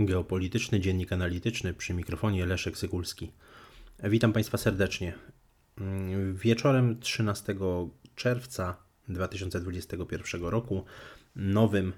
[0.00, 3.32] Geopolityczny Dziennik Analityczny przy mikrofonie Leszek Sykulski.
[4.04, 5.14] Witam Państwa serdecznie.
[6.34, 7.54] Wieczorem 13
[8.14, 8.76] czerwca
[9.08, 10.84] 2021 roku
[11.36, 11.92] nowym,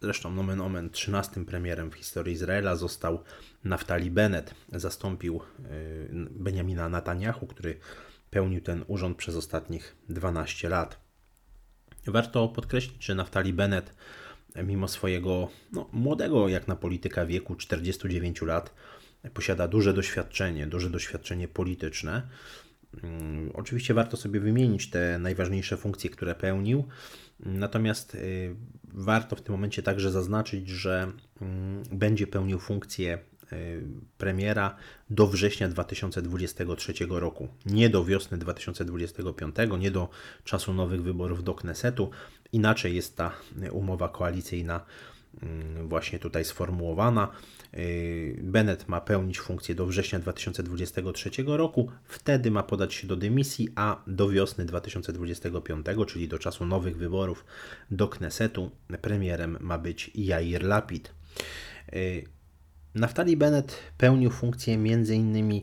[0.00, 3.22] zresztą nomen omen 13 premierem w historii Izraela został
[3.64, 4.54] Naftali Bennett.
[4.72, 7.78] Zastąpił y, Benjamina Netanyahu, który
[8.30, 11.00] pełnił ten urząd przez ostatnich 12 lat.
[12.06, 13.94] Warto podkreślić, że Naftali Bennett
[14.64, 18.74] mimo swojego no, młodego jak na polityka wieku 49 lat,
[19.34, 22.22] posiada duże doświadczenie, duże doświadczenie polityczne.
[23.02, 26.84] Mm, oczywiście warto sobie wymienić te najważniejsze funkcje, które pełnił.
[27.40, 33.18] Natomiast y, warto w tym momencie także zaznaczyć, że mm, będzie pełnił funkcję
[33.52, 33.82] y,
[34.18, 34.76] premiera
[35.10, 37.48] do września 2023 roku.
[37.66, 40.08] Nie do wiosny 2025, nie do
[40.44, 42.10] czasu nowych wyborów do Knesetu.
[42.52, 43.32] Inaczej jest ta
[43.72, 44.80] umowa koalicyjna
[45.42, 47.28] mm, właśnie tutaj sformułowana.
[47.74, 53.68] Y, Bennett ma pełnić funkcję do września 2023 roku, wtedy ma podać się do dymisji,
[53.74, 57.44] a do wiosny 2025, czyli do czasu nowych wyborów
[57.90, 58.70] do Knesetu,
[59.02, 61.14] premierem ma być Jair Lapid.
[61.92, 62.36] Y,
[62.96, 65.62] Naftali Bennett pełnił funkcję m.in.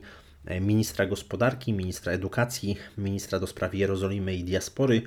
[0.62, 5.02] ministra gospodarki, ministra edukacji, ministra do spraw Jerozolimy i diaspory,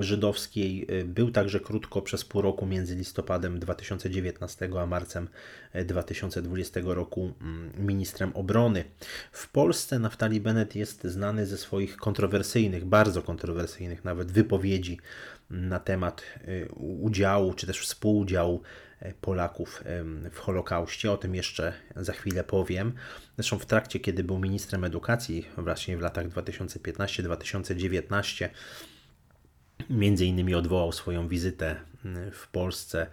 [0.00, 0.86] żydowskiej.
[1.00, 5.28] Y, był także krótko przez pół roku między listopadem 2019 a marcem
[5.84, 8.84] 2020 y, roku mm, ministrem obrony.
[9.32, 14.98] W Polsce Naftali Bennett jest znany ze swoich kontrowersyjnych, bardzo kontrowersyjnych nawet wypowiedzi
[15.50, 18.62] na temat y, udziału czy też współudziału
[19.20, 19.84] Polaków
[20.32, 21.12] w Holokauście.
[21.12, 22.92] O tym jeszcze za chwilę powiem.
[23.36, 28.48] Zresztą w trakcie, kiedy był ministrem edukacji, właśnie w latach 2015-2019,
[29.90, 33.06] Między innymi odwołał swoją wizytę mm, w Polsce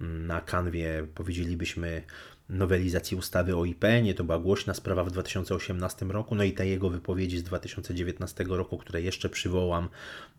[0.00, 2.02] mm, na kanwie, powiedzielibyśmy,
[2.48, 4.14] nowelizacji ustawy o IPN.
[4.16, 8.78] To była głośna sprawa w 2018 roku, no i te jego wypowiedzi z 2019 roku,
[8.78, 9.88] które jeszcze przywołam,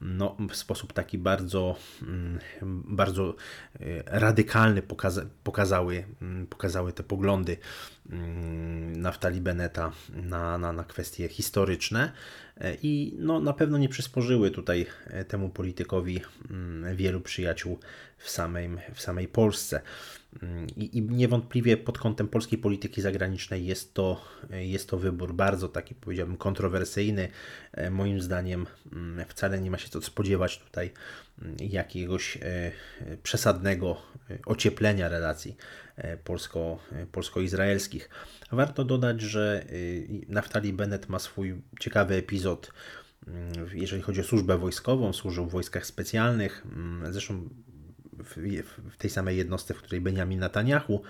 [0.01, 2.39] no, w sposób taki bardzo, mm,
[2.85, 3.35] bardzo
[3.79, 6.03] e, radykalny pokaza pokazały,
[6.49, 7.57] pokazały te poglądy
[8.95, 12.11] Naftali Beneta na, na, na kwestie historyczne
[12.57, 16.21] e, i no, na pewno nie przysporzyły tutaj e, temu politykowi
[16.95, 17.79] wielu przyjaciół
[18.17, 19.81] w samej, w samej Polsce.
[20.77, 25.95] I, I, niewątpliwie pod kątem polskiej polityki zagranicznej jest to, jest to wybór bardzo taki,
[25.95, 27.29] powiedziałbym, kontrowersyjny.
[27.71, 30.91] E, moim zdaniem mm, wcale nie ma się co spodziewać tutaj
[31.41, 32.71] mm, jakiegoś e,
[33.23, 33.97] przesadnego
[34.29, 35.57] e, ocieplenia relacji
[36.23, 36.79] polsko,
[37.11, 38.09] polsko-izraelskich.
[38.51, 39.65] Warto dodać, że
[40.27, 42.71] Naftali Bennett ma swój ciekawy epizod
[43.27, 46.67] mm, jeżeli chodzi o służbę wojskową, służył w wojskach specjalnych.
[47.11, 47.49] Zresztą
[48.19, 51.01] w, tej samej jednostce, w której Benjamin Netanyahu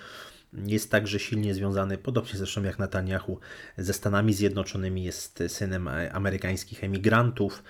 [0.54, 3.40] jest także silnie związany, podobnie zresztą jak Netanyahu,
[3.78, 7.64] ze Stanami Zjednoczonymi, jest synem amerykańskich emigrantów,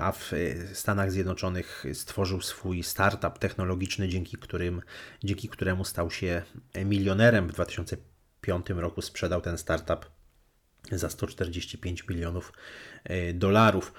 [0.00, 0.32] a w
[0.72, 4.82] Stanach Zjednoczonych stworzył swój startup technologiczny, dzięki, którym,
[5.24, 6.42] dzięki któremu stał się
[6.84, 7.48] milionerem.
[7.48, 10.10] W 2005 roku sprzedał ten startup
[10.92, 12.52] za 145 milionów
[13.04, 13.92] e, dolarów.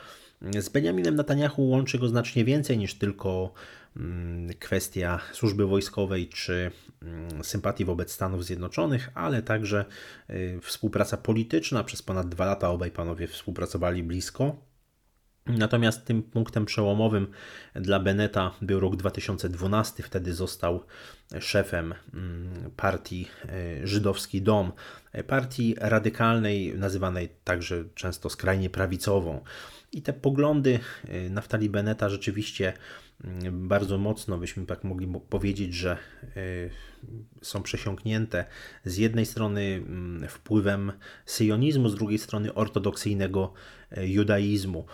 [0.59, 3.53] Z Benjaminem Netanyahu łączy go znacznie więcej niż tylko
[3.97, 6.71] mm, kwestia służby wojskowej czy
[7.01, 9.85] mm, sympatii wobec Stanów Zjednoczonych, ale także
[10.29, 11.83] y, współpraca polityczna.
[11.83, 14.55] Przez ponad dwa lata obaj panowie współpracowali blisko.
[15.47, 17.27] Natomiast tym punktem przełomowym
[17.75, 20.03] dla Beneta był rok 2012.
[20.03, 20.83] Wtedy został
[21.39, 23.27] szefem mm, partii
[23.81, 24.71] y, Żydowski Dom,
[25.27, 29.43] partii radykalnej, nazywanej także często skrajnie prawicową.
[29.91, 32.73] I te poglądy y, Naftali Beneta rzeczywiście
[33.23, 35.97] mm, bardzo mocno, byśmy tak mogli powiedzieć, że
[36.37, 36.69] y,
[37.41, 38.45] są przesiąknięte
[38.85, 40.91] z jednej strony mm, wpływem
[41.25, 43.53] syjonizmu, z drugiej strony ortodoksyjnego
[43.97, 44.85] judaizmu.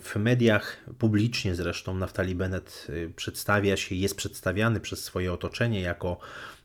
[0.00, 2.86] W mediach publicznie zresztą Naftali Bennett
[3.16, 6.20] przedstawia się, jest przedstawiany przez swoje otoczenie jako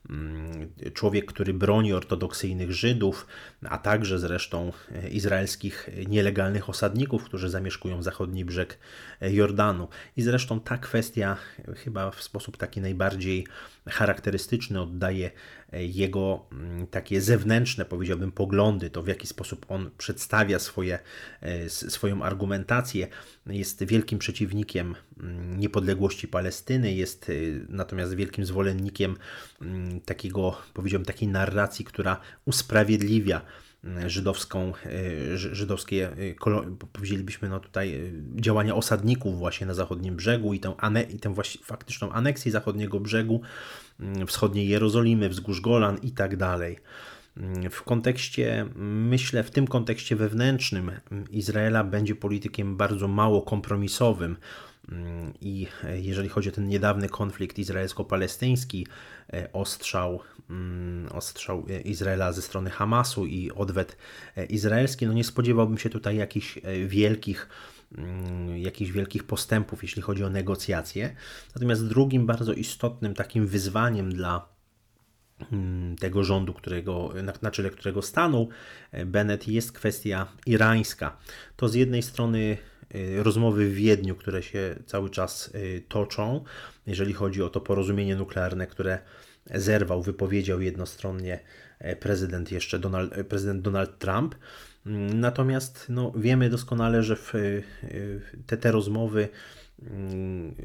[0.09, 3.27] Mm, człowiek, który broni ortodoksyjnych Żydów,
[3.63, 4.71] a także zresztą
[5.11, 8.77] izraelskich nielegalnych osadników, którzy zamieszkują zachodni brzeg
[9.21, 9.87] Jordanu.
[10.17, 11.37] I zresztą ta kwestia
[11.75, 13.47] chyba w sposób taki najbardziej
[13.89, 15.31] charakterystyczny oddaje
[15.83, 20.99] jego mm, takie zewnętrzne, powiedziałbym, poglądy, to w jaki sposób on przedstawia swoje,
[21.41, 23.07] e, swoją argumentację.
[23.47, 27.33] Jest wielkim przeciwnikiem mm, niepodległości Palestyny, jest e,
[27.69, 29.17] natomiast wielkim zwolennikiem
[29.61, 33.41] mm, takiego, powiedziałbym, takiej narracji, która usprawiedliwia
[34.07, 36.09] żydowską, e, żydowskie,
[36.93, 40.75] powiedzielibyśmy no tutaj, działania osadników właśnie na zachodnim brzegu i tę,
[41.09, 43.41] i tę właśnie faktyczną aneksję zachodniego brzegu
[44.27, 46.79] wschodniej Jerozolimy, wzgórz Golan i tak dalej.
[47.71, 50.91] W kontekście, myślę, w tym kontekście wewnętrznym
[51.31, 54.37] Izraela będzie politykiem bardzo mało kompromisowym.
[55.41, 58.87] I jeżeli chodzi o ten niedawny konflikt izraelsko-palestyński,
[59.53, 60.19] ostrzał,
[61.11, 63.97] ostrzał Izraela ze strony Hamasu i odwet
[64.49, 67.49] izraelski, no nie spodziewałbym się tutaj jakichś wielkich
[68.55, 71.15] jakichś wielkich postępów, jeśli chodzi o negocjacje.
[71.55, 74.55] Natomiast drugim bardzo istotnym takim wyzwaniem dla
[75.51, 78.49] Mm, tego rządu, którego, na, na czele którego stanął
[78.91, 81.17] e, Bennett, jest kwestia irańska.
[81.55, 82.57] To z jednej strony e,
[83.17, 86.43] rozmowy w Wiedniu, które się cały czas e, toczą,
[86.87, 88.99] jeżeli chodzi o to porozumienie nuklearne, które
[89.55, 91.39] zerwał, wypowiedział jednostronnie
[91.99, 94.35] prezydent jeszcze Donald, prezydent Donald Trump.
[94.85, 97.33] Mm, natomiast no, wiemy doskonale, że w,
[98.47, 99.29] te, te rozmowy
[99.81, 100.55] Mm,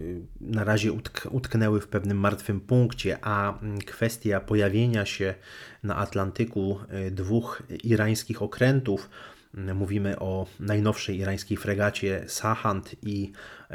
[0.41, 5.35] na razie utk utknęły w pewnym martwym punkcie, a kwestia pojawienia się
[5.83, 9.11] na Atlantyku y, dwóch irańskich okrętów, mm,
[9.55, 13.33] mówimy o najnowszej irańskiej fregacie Sahand i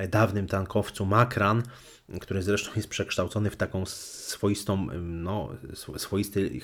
[0.10, 1.64] dawnym tankowcu Makran,
[2.22, 5.50] który zresztą jest przekształcony w taką swoistą, no,
[5.98, 6.60] swoisty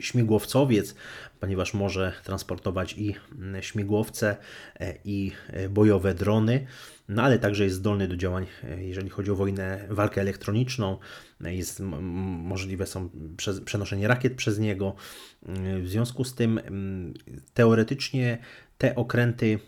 [0.00, 0.94] śmigłowcowiec,
[1.40, 3.14] ponieważ może transportować i
[3.60, 4.36] śmigłowce,
[4.80, 5.32] e, i
[5.70, 6.66] bojowe drony
[7.10, 10.98] no ale także jest zdolny do działań, e, jeżeli chodzi o wojnę, walkę elektroniczną.
[11.40, 13.10] Jest, możliwe są
[13.64, 14.94] przenoszenie rakiet przez niego.
[15.82, 16.60] W związku z tym
[17.54, 18.38] teoretycznie
[18.78, 19.58] te okręty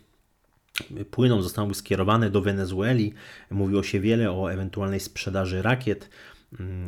[1.11, 3.15] płyną, zostały skierowane do Wenezueli.
[3.51, 6.11] Mówiło się wiele o ewentualnej sprzedaży rakiet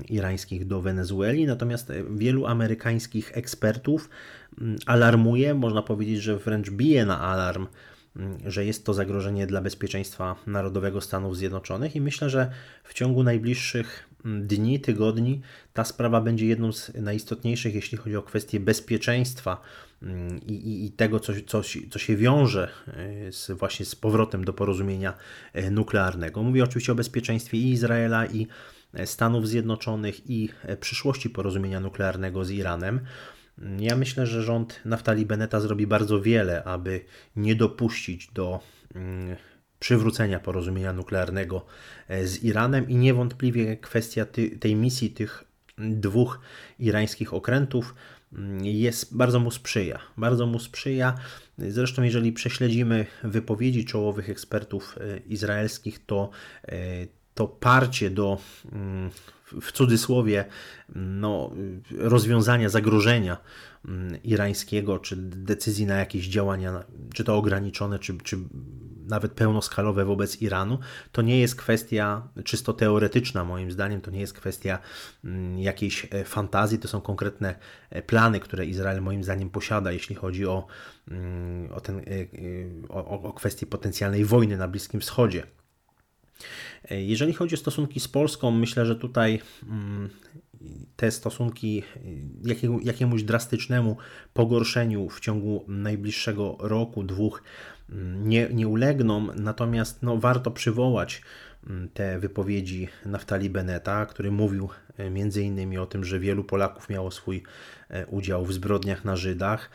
[0.09, 4.09] irańskich do Wenezueli, natomiast wielu amerykańskich ekspertów
[4.87, 7.67] alarmuje, można powiedzieć, że wręcz bije na alarm
[8.47, 12.51] że jest to zagrożenie dla bezpieczeństwa narodowego Stanów Zjednoczonych i myślę, że
[12.85, 15.41] w ciągu najbliższych mm, dni, tygodni
[15.73, 19.61] ta sprawa będzie jedną z najistotniejszych, jeśli chodzi o kwestie bezpieczeństwa
[20.03, 24.45] mm, i, i, i tego, co, co, co się wiąże e, z, właśnie z powrotem
[24.45, 25.15] do porozumienia
[25.53, 26.43] e, nuklearnego.
[26.43, 28.47] Mówię oczywiście o bezpieczeństwie i Izraela, i
[28.95, 30.49] e, Stanów Zjednoczonych, i
[30.81, 33.01] przyszłości porozumienia nuklearnego z Iranem.
[33.79, 37.01] Ja myślę, że rząd Naftali Beneta zrobi bardzo wiele, aby
[37.37, 38.61] nie dopuścić do
[38.95, 39.37] mm,
[39.79, 41.67] przywrócenia porozumienia nuklearnego
[42.09, 44.27] e, z Iranem i niewątpliwie kwestia
[44.61, 45.45] tej misji tych
[45.79, 46.41] dwóch
[46.79, 47.95] irańskich okrętów
[48.33, 49.99] mm, jest bardzo mu sprzyja.
[50.17, 51.15] Bardzo mu sprzyja.
[51.59, 56.31] Zresztą, jeżeli prześledzimy wypowiedzi czołowych ekspertów e, izraelskich, to
[56.69, 56.77] e,
[57.35, 58.39] to parcie do
[58.73, 59.11] mm,
[59.61, 60.45] w cudzysłowie
[60.95, 61.51] no,
[61.99, 63.37] rozwiązania zagrożenia
[63.85, 66.85] mm, irańskiego, czy decyzji na jakieś działania,
[67.15, 68.37] czy to ograniczone, czy, czy
[69.09, 70.79] nawet pełnoskalowe wobec Iranu,
[71.13, 74.79] to nie jest kwestia czysto teoretyczna, moim zdaniem, to nie jest kwestia
[75.25, 77.55] mm, jakiejś e, fantazji, to są konkretne
[77.91, 80.67] e, plany, które Izrael moim zdaniem posiada, jeśli chodzi o,
[81.11, 82.03] mm, o, ten, e,
[82.89, 85.47] o, o kwestię potencjalnej wojny na Bliskim Wschodzie.
[86.91, 90.11] Jeżeli chodzi o stosunki z Polską, myślę, że tutaj mm,
[90.97, 91.83] te stosunki
[92.83, 93.97] jakiemuś drastycznemu
[94.35, 97.43] pogorszeniu w ciągu najbliższego roku, dwóch
[97.91, 101.23] mm, nie, nie ulegną, natomiast no, warto przywołać
[101.67, 104.69] mm, te wypowiedzi Naftali Beneta, który mówił
[105.10, 107.43] między innymi o tym, że wielu Polaków miało swój
[107.91, 109.70] e, udział w zbrodniach na Żydach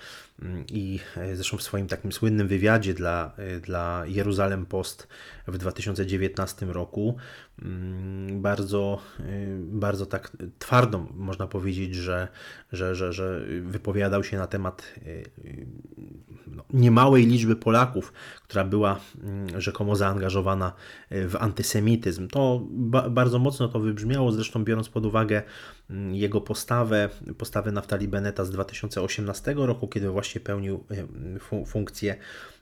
[0.71, 5.07] i e, zresztą w swoim takim słynnym wywiadzie dla, e, dla Jeruzalem Post
[5.47, 7.17] w 2019 roku
[7.61, 9.23] mm, bardzo, e,
[9.59, 12.27] bardzo tak twardo można powiedzieć, że,
[12.71, 14.93] że, że, że wypowiadał się na temat
[16.47, 20.73] no, niemałej liczby Polaków, która była mm, rzekomo zaangażowana
[21.11, 22.27] w antysemityzm.
[22.27, 25.08] To ba bardzo mocno to wybrzmiało, zresztą biorąc pod uwagę
[25.89, 30.83] mm, jego postawę, postawę Naftali Beneta z 2018 roku, kiedy właśnie właśnie pełnił
[31.51, 32.15] e, funkcję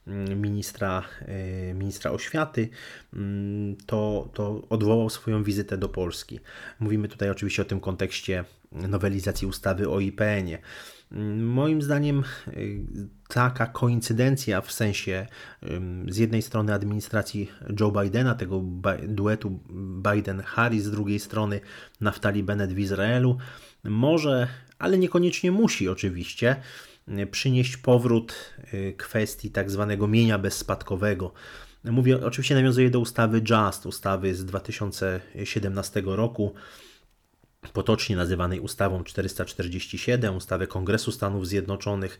[0.08, 2.70] mm, ministra, e, ministra oświaty,
[3.14, 6.40] mm, to, to odwołał swoją wizytę do Polski.
[6.80, 10.58] Mówimy tutaj oczywiście o tym kontekście nowelizacji ustawy o IPN-ie.
[11.12, 12.52] Mm, moim zdaniem e,
[13.28, 15.28] taka koincydencja w sensie
[16.08, 18.64] z jednej strony administracji Joe Bidena, tego
[19.08, 19.60] duetu
[20.02, 21.62] Biden-Harris, z drugiej strony
[22.02, 23.38] Naftali Bennett w Izraelu,
[23.84, 24.48] może,
[24.80, 26.56] ale niekoniecznie musi oczywiście,
[27.32, 28.36] przynieść powrót
[28.74, 31.34] y, kwestii tak zwanego mienia bezspadkowego.
[31.84, 36.54] Mówię, oczywiście nawiązuję do ustawy JUST, ustawy z 2017 roku,
[37.74, 42.20] potocznie nazywanej ustawą 447, ustawę Kongresu Stanów Zjednoczonych,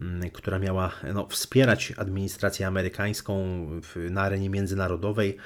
[0.00, 3.34] mm, która miała no, wspierać administrację amerykańską
[3.82, 5.36] w, na arenie międzynarodowej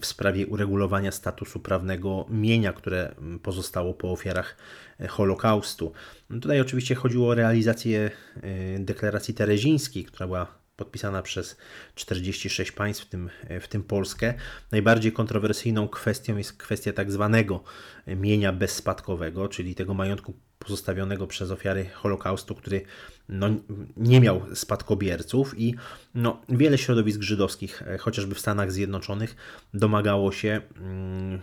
[0.00, 4.56] w sprawie uregulowania statusu prawnego mienia, które mm, pozostało po ofiarach
[5.00, 5.92] e, Holokaustu.
[6.28, 11.56] Tutaj oczywiście chodziło o realizację e, deklaracji terezińskiej, która była podpisana przez
[11.94, 14.34] 46 państw, w tym, w tym Polskę.
[14.72, 17.62] Najbardziej kontrowersyjną kwestią jest kwestia tak zwanego
[18.06, 22.82] mienia bezspadkowego, czyli tego majątku pozostawionego przez ofiary Holokaustu, który
[23.28, 23.48] no,
[23.96, 25.74] nie miał spadkobierców i
[26.14, 29.36] no, wiele środowisk żydowskich, e, chociażby w Stanach Zjednoczonych,
[29.74, 31.42] domagało się mm,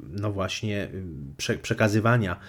[0.00, 0.90] no właśnie
[1.62, 2.40] przekazywania,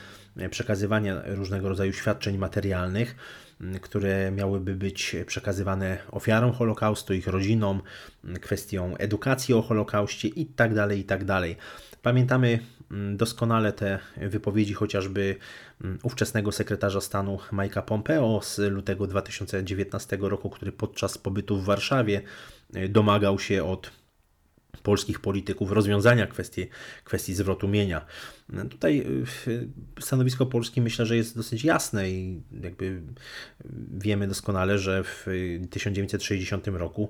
[0.49, 3.15] przekazywania różnego rodzaju świadczeń materialnych
[3.81, 7.81] które miałyby być przekazywane ofiarom Holokaustu, ich rodzinom,
[8.41, 10.75] kwestią edukacji o Holokauście itd.
[10.75, 11.25] Tak itd.
[11.25, 11.41] Tak
[12.01, 12.59] Pamiętamy
[13.15, 15.35] doskonale te wypowiedzi chociażby
[16.03, 22.21] ówczesnego sekretarza stanu Mike'a Pompeo z lutego 2019 roku, który podczas pobytu w Warszawie
[22.89, 23.91] domagał się od
[24.83, 26.67] polskich polityków rozwiązania kwestii,
[27.03, 28.05] kwestii zwrotu mienia.
[28.69, 29.05] Tutaj
[29.47, 33.01] y, stanowisko Polski myślę, że jest dosyć jasne i jakby
[33.97, 35.25] wiemy doskonale, że w
[35.69, 37.09] 1960 roku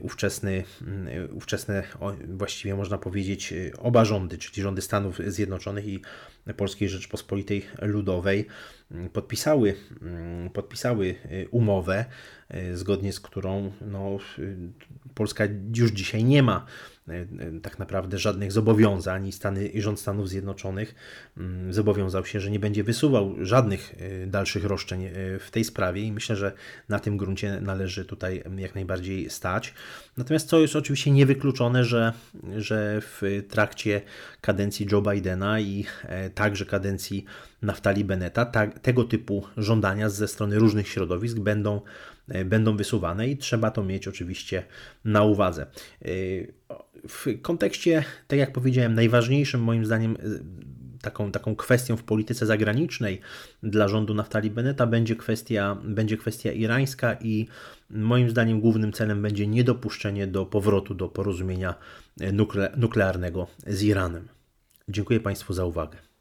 [0.00, 0.64] ówczesny,
[1.32, 1.82] ówczesne,
[2.28, 6.00] właściwie można powiedzieć, oba rządy, czyli rządy Stanów Zjednoczonych i
[6.56, 8.46] Polskiej Rzeczpospolitej Ludowej
[9.12, 9.74] podpisały,
[10.52, 11.14] podpisały
[11.50, 12.04] umowę,
[12.74, 14.18] zgodnie z którą no,
[15.14, 16.66] Polska już dzisiaj nie ma
[17.08, 17.26] E,
[17.62, 20.94] tak naprawdę żadnych zobowiązań i, Stany, i rząd Stanów Zjednoczonych
[21.36, 26.02] mm, zobowiązał się, że nie będzie wysuwał żadnych e, dalszych roszczeń e, w tej sprawie
[26.02, 26.52] i myślę, że
[26.88, 29.74] na tym gruncie należy tutaj jak najbardziej stać.
[30.16, 32.12] Natomiast co jest oczywiście niewykluczone, że,
[32.56, 34.00] że w trakcie
[34.40, 35.84] kadencji Joe Bidena i
[36.34, 37.24] także kadencji
[37.62, 41.80] Naftali Beneta tak, tego typu żądania ze strony różnych środowisk będą
[42.44, 44.64] będą wysuwane i trzeba to mieć oczywiście
[45.04, 45.66] na uwadze
[47.08, 50.40] w kontekście, tak jak powiedziałem, najważniejszym moim zdaniem y,
[51.02, 53.20] taką, taką kwestią w polityce zagranicznej
[53.62, 57.48] dla rządu Naftali Beneta będzie kwestia, będzie kwestia irańska i
[57.90, 61.74] moim zdaniem głównym celem będzie niedopuszczenie do powrotu do porozumienia
[62.32, 64.28] nukle, nuklearnego z Iranem.
[64.88, 66.13] Dziękuję Państwu za uwagę.